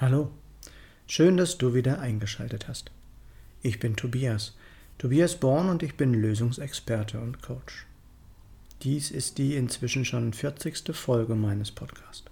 [0.00, 0.30] Hallo,
[1.06, 2.90] schön, dass du wieder eingeschaltet hast.
[3.60, 4.56] Ich bin Tobias,
[4.96, 7.84] Tobias Born und ich bin Lösungsexperte und Coach.
[8.80, 10.96] Dies ist die inzwischen schon 40.
[10.96, 12.24] Folge meines Podcasts.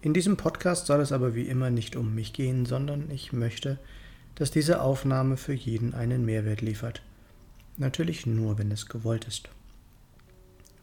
[0.00, 3.78] In diesem Podcast soll es aber wie immer nicht um mich gehen, sondern ich möchte,
[4.34, 7.02] dass diese Aufnahme für jeden einen Mehrwert liefert.
[7.76, 9.50] Natürlich nur, wenn es gewollt ist.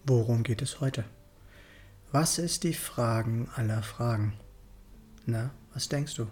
[0.05, 1.05] Worum geht es heute?
[2.11, 4.33] Was ist die Fragen aller Fragen?
[5.25, 6.27] Na, was denkst du?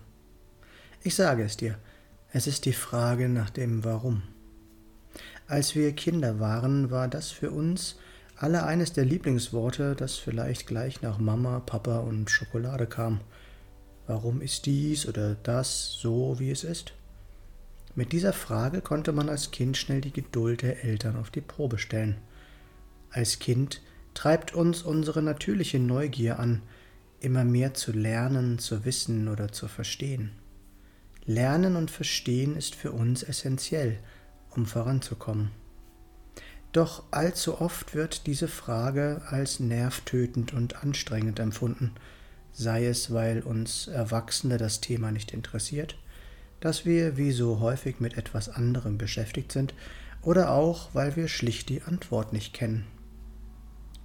[1.01, 1.77] Ich sage es dir,
[2.31, 4.21] es ist die Frage nach dem Warum.
[5.47, 7.97] Als wir Kinder waren, war das für uns
[8.35, 13.21] alle eines der Lieblingsworte, das vielleicht gleich nach Mama, Papa und Schokolade kam.
[14.05, 16.93] Warum ist dies oder das so, wie es ist?
[17.95, 21.77] Mit dieser Frage konnte man als Kind schnell die Geduld der Eltern auf die Probe
[21.77, 22.17] stellen.
[23.11, 23.81] Als Kind
[24.13, 26.61] treibt uns unsere natürliche Neugier an,
[27.23, 30.31] immer mehr zu lernen, zu wissen oder zu verstehen.
[31.25, 33.97] Lernen und Verstehen ist für uns essentiell,
[34.49, 35.51] um voranzukommen.
[36.73, 41.91] Doch allzu oft wird diese Frage als nervtötend und anstrengend empfunden,
[42.51, 45.97] sei es, weil uns Erwachsene das Thema nicht interessiert,
[46.59, 49.73] dass wir wie so häufig mit etwas anderem beschäftigt sind,
[50.21, 52.85] oder auch, weil wir schlicht die Antwort nicht kennen.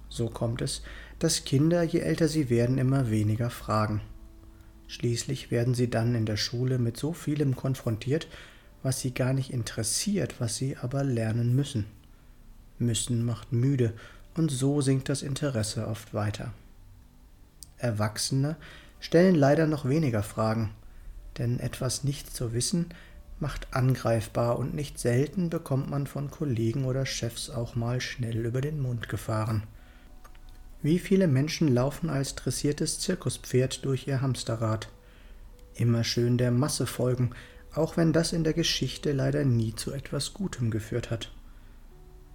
[0.09, 0.81] So kommt es,
[1.19, 4.01] dass Kinder, je älter sie werden, immer weniger fragen.
[4.87, 8.27] Schließlich werden sie dann in der Schule mit so vielem konfrontiert,
[8.81, 11.85] was sie gar nicht interessiert, was sie aber lernen müssen.
[12.79, 13.93] Müssen macht müde,
[14.35, 16.53] und so sinkt das Interesse oft weiter.
[17.77, 18.55] Erwachsene
[18.99, 20.71] stellen leider noch weniger Fragen,
[21.37, 22.87] denn etwas nicht zu wissen
[23.39, 28.61] macht angreifbar und nicht selten bekommt man von Kollegen oder Chefs auch mal schnell über
[28.61, 29.63] den Mund gefahren.
[30.81, 34.87] Wie viele Menschen laufen als dressiertes Zirkuspferd durch ihr Hamsterrad?
[35.73, 37.31] Immer schön der Masse folgen,
[37.73, 41.33] auch wenn das in der Geschichte leider nie zu etwas Gutem geführt hat.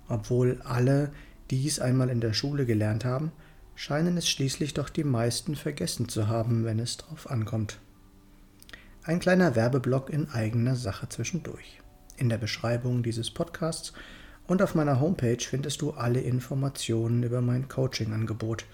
[0.09, 1.11] Obwohl alle
[1.51, 3.33] dies einmal in der Schule gelernt haben,
[3.77, 7.79] scheinen es schließlich doch die meisten vergessen zu haben, wenn es drauf ankommt.
[9.05, 11.81] Ein kleiner Werbeblock in eigener Sache zwischendurch.
[12.19, 13.95] In der Beschreibung dieses Podcasts
[14.47, 18.67] und auf meiner Homepage findest du alle Informationen über mein Coaching-Angebot,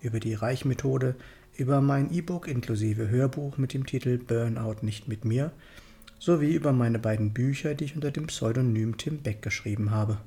[0.00, 1.14] über die Reichmethode,
[1.56, 5.52] über mein E-Book inklusive Hörbuch mit dem Titel Burnout nicht mit mir,
[6.18, 10.18] sowie über meine beiden Bücher, die ich unter dem Pseudonym Tim Beck geschrieben habe.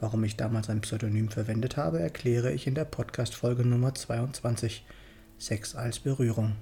[0.00, 4.84] Warum ich damals ein Pseudonym verwendet habe, erkläre ich in der Podcast-Folge Nummer 22,
[5.38, 6.56] Sex als Berührung.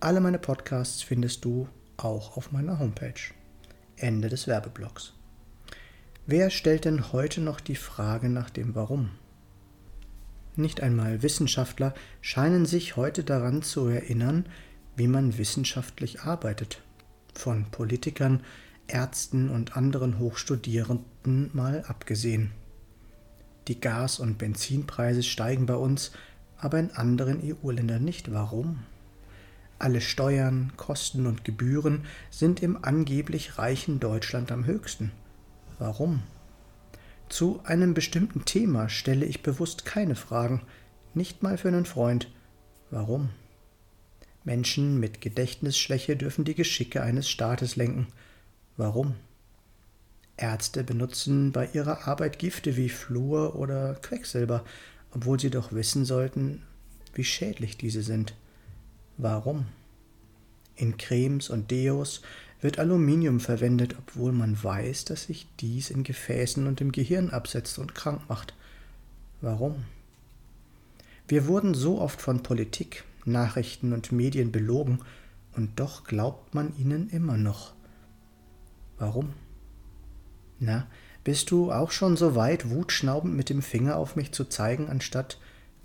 [0.00, 3.32] Alle meine Podcasts findest du auch auf meiner Homepage.
[3.96, 5.14] Ende des Werbeblocks.
[6.26, 9.10] Wer stellt denn heute noch die Frage nach dem Warum?
[10.56, 11.92] Nicht einmal Wissenschaftler
[12.22, 14.46] scheinen sich heute daran zu erinnern,
[14.96, 16.80] wie man wissenschaftlich arbeitet.
[17.34, 18.40] Von Politikern,
[18.86, 22.52] Ärzten und anderen Hochstudierenden mal abgesehen.
[23.68, 26.12] Die Gas- und Benzinpreise steigen bei uns,
[26.56, 28.32] aber in anderen EU-Ländern nicht.
[28.32, 28.84] Warum?
[29.78, 35.12] Alle Steuern, Kosten und Gebühren sind im angeblich reichen Deutschland am höchsten.
[35.78, 36.22] Warum?
[37.28, 40.62] Zu einem bestimmten Thema stelle ich bewusst keine Fragen,
[41.14, 42.30] nicht mal für einen Freund.
[42.90, 43.30] Warum?
[44.44, 48.08] Menschen mit Gedächtnisschwäche dürfen die Geschicke eines Staates lenken.
[48.76, 49.14] Warum?
[50.36, 54.64] Ärzte benutzen bei ihrer Arbeit Gifte wie Fluor oder Quecksilber,
[55.12, 56.62] obwohl sie doch wissen sollten,
[57.14, 58.34] wie schädlich diese sind.
[59.16, 59.66] Warum?
[60.76, 62.20] In Cremes und Deos
[62.64, 67.78] wird Aluminium verwendet, obwohl man weiß, dass sich dies in Gefäßen und im Gehirn absetzt
[67.78, 68.54] und krank macht.
[69.42, 69.84] Warum?
[71.28, 75.00] Wir wurden so oft von Politik, Nachrichten und Medien belogen,
[75.52, 77.74] und doch glaubt man ihnen immer noch.
[78.96, 79.34] Warum?
[80.58, 80.86] Na,
[81.22, 85.38] bist du auch schon so weit, wutschnaubend mit dem Finger auf mich zu zeigen, anstatt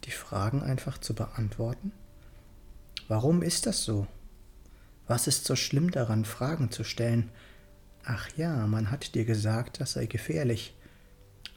[0.05, 1.91] die Fragen einfach zu beantworten?
[3.09, 4.07] Warum ist das so?
[5.09, 7.31] Was ist so schlimm daran, Fragen zu stellen?
[8.05, 10.77] Ach ja, man hat dir gesagt, das sei gefährlich.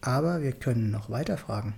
[0.00, 1.75] Aber wir können noch weiter fragen.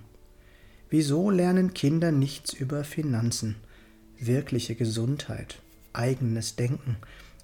[0.89, 3.57] Wieso lernen Kinder nichts über Finanzen,
[4.17, 5.59] wirkliche Gesundheit,
[5.91, 6.95] eigenes Denken,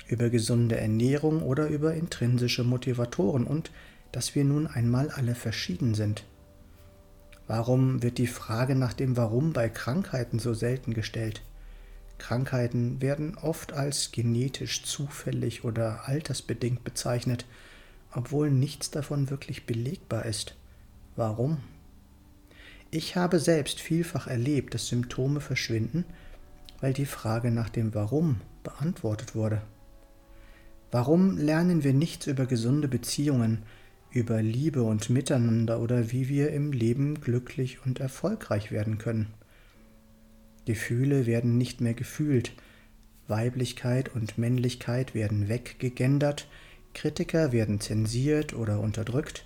[0.07, 3.69] über gesunde Ernährung oder über intrinsische Motivatoren und
[4.13, 6.23] dass wir nun einmal alle verschieden sind?
[7.47, 11.41] Warum wird die Frage nach dem Warum bei Krankheiten so selten gestellt?
[12.21, 17.47] Krankheiten werden oft als genetisch zufällig oder altersbedingt bezeichnet,
[18.13, 20.55] obwohl nichts davon wirklich belegbar ist.
[21.15, 21.57] Warum?
[22.91, 26.05] Ich habe selbst vielfach erlebt, dass Symptome verschwinden,
[26.79, 29.63] weil die Frage nach dem Warum beantwortet wurde.
[30.91, 33.63] Warum lernen wir nichts über gesunde Beziehungen,
[34.11, 39.33] über Liebe und Miteinander oder wie wir im Leben glücklich und erfolgreich werden können?
[40.65, 42.53] Gefühle werden nicht mehr gefühlt,
[43.27, 46.47] Weiblichkeit und Männlichkeit werden weggegendert,
[46.93, 49.45] Kritiker werden zensiert oder unterdrückt,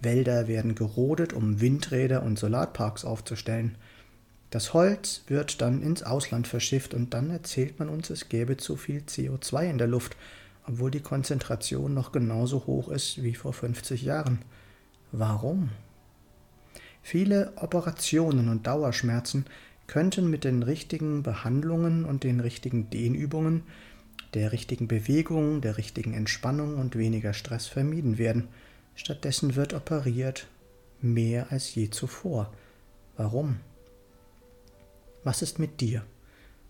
[0.00, 3.76] Wälder werden gerodet, um Windräder und Solarparks aufzustellen.
[4.50, 8.76] Das Holz wird dann ins Ausland verschifft und dann erzählt man uns, es gäbe zu
[8.76, 10.16] viel CO2 in der Luft
[10.66, 14.38] obwohl die Konzentration noch genauso hoch ist wie vor 50 Jahren.
[15.10, 15.70] Warum?
[17.02, 19.46] Viele Operationen und Dauerschmerzen
[19.90, 23.64] könnten mit den richtigen Behandlungen und den richtigen Dehnübungen,
[24.34, 28.46] der richtigen Bewegung, der richtigen Entspannung und weniger Stress vermieden werden.
[28.94, 30.46] Stattdessen wird operiert
[31.00, 32.52] mehr als je zuvor.
[33.16, 33.56] Warum?
[35.24, 36.04] Was ist mit dir?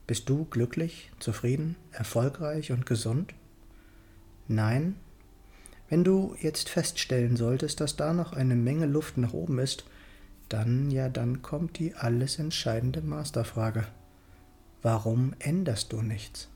[0.06, 3.34] Bist du glücklich, zufrieden, erfolgreich und gesund?
[4.49, 4.96] Nein?
[5.90, 9.84] Wenn du jetzt feststellen solltest, dass da noch eine Menge Luft nach oben ist,
[10.50, 13.87] dann, ja, dann kommt die alles entscheidende Masterfrage.
[14.82, 16.49] Warum änderst du nichts?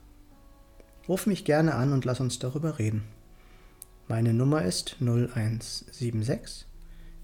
[1.07, 3.03] Ruf mich gerne an und lass uns darüber reden.
[4.07, 6.67] Meine Nummer ist 0176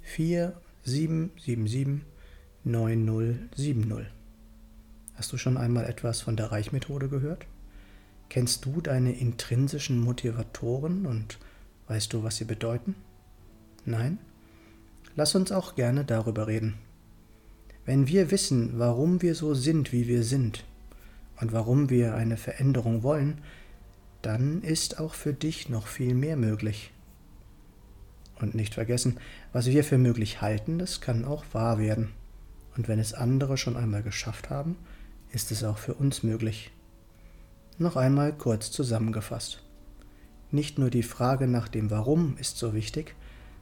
[0.01, 2.01] 4777
[2.63, 4.07] 9070.
[5.15, 7.45] Hast du schon einmal etwas von der Reichmethode gehört?
[8.29, 11.37] Kennst du deine intrinsischen Motivatoren und
[11.87, 12.95] weißt du, was sie bedeuten?
[13.83, 14.19] Nein?
[15.15, 16.75] Lass uns auch gerne darüber reden.
[17.85, 20.63] Wenn wir wissen, warum wir so sind, wie wir sind,
[21.41, 23.39] und warum wir eine Veränderung wollen,
[24.21, 26.91] dann ist auch für dich noch viel mehr möglich.
[28.39, 29.17] Und nicht vergessen,
[29.51, 32.09] was wir für möglich halten, das kann auch wahr werden.
[32.77, 34.77] Und wenn es andere schon einmal geschafft haben,
[35.31, 36.71] ist es auch für uns möglich.
[37.77, 39.63] Noch einmal kurz zusammengefasst.
[40.51, 43.15] Nicht nur die Frage nach dem Warum ist so wichtig,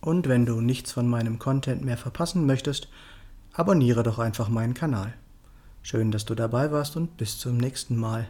[0.00, 2.86] Und wenn du nichts von meinem Content mehr verpassen möchtest,
[3.52, 5.12] abonniere doch einfach meinen Kanal.
[5.82, 8.28] Schön, dass du dabei warst und bis zum nächsten Mal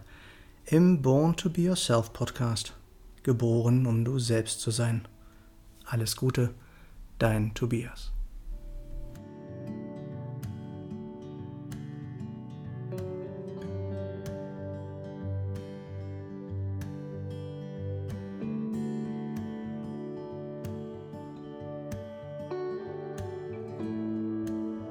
[0.64, 2.74] im Born to Be Yourself Podcast.
[3.22, 5.06] Geboren, um du selbst zu sein.
[5.84, 6.54] Alles Gute,
[7.18, 8.12] dein Tobias.